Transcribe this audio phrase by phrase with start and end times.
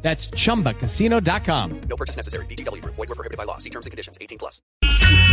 [0.00, 1.80] That's chumbacasino.com.
[1.88, 2.46] No purchase necessary.
[2.46, 2.82] BGW.
[2.84, 3.58] Void were prohibited by law.
[3.58, 4.16] See terms and conditions.
[4.20, 4.62] 18 plus.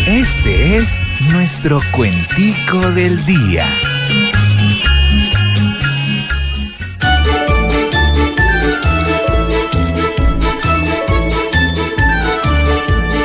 [0.07, 0.99] Este es
[1.31, 3.67] nuestro cuentico del día.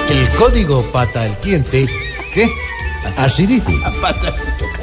[0.09, 1.87] El código pata al cliente.
[2.34, 2.48] ¿Qué?
[3.16, 3.73] Así dice.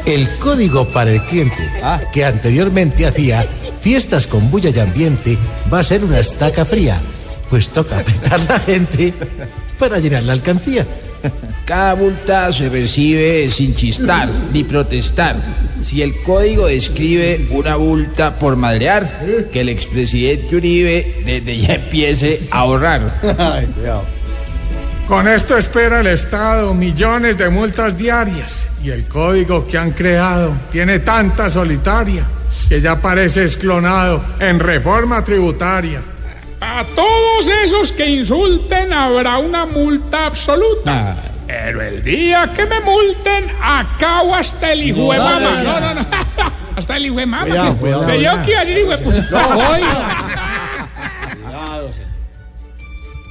[0.05, 1.70] El código para el cliente,
[2.13, 3.46] que anteriormente hacía
[3.88, 5.38] fiestas con bulla y ambiente,
[5.72, 7.00] va a ser una estaca fría.
[7.50, 9.13] Pues toca apretar la gente
[9.80, 10.86] para llenar la alcancía.
[11.63, 15.38] Cada multa se recibe sin chistar ni protestar.
[15.85, 22.41] Si el código describe una multa por madrear, que el expresidente Uribe desde ya empiece
[22.52, 23.21] a ahorrar.
[25.08, 30.52] Con esto espera el Estado millones de multas diarias y el código que han creado
[30.74, 32.26] tiene tanta solitaria
[32.70, 36.02] que ya parece esclonado en reforma tributaria.
[36.60, 41.12] A todos esos que insulten habrá una multa absoluta.
[41.18, 41.24] Ah.
[41.48, 45.40] Pero el día que me multen, acabo hasta el hijo de mamá.
[45.64, 46.05] No, no, no.
[46.76, 47.46] Hasta el hijo de mamá.
[47.46, 49.48] que- que yo quiero ir, hijo de puta.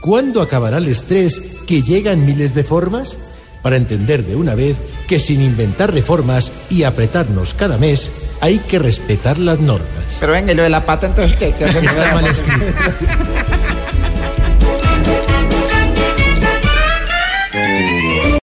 [0.01, 3.19] ¿Cuándo acabará el estrés que llega en miles de formas?
[3.63, 8.79] Para entender de una vez que sin inventar reformas y apretarnos cada mes, hay que
[8.79, 10.17] respetar las normas.
[10.21, 11.53] Pero venga, y lo de la pata, entonces, ¿qué?
[11.53, 12.67] qué Está mal escrito.